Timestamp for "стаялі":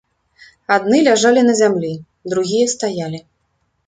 2.73-3.19